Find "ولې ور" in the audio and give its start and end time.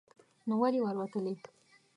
0.61-0.95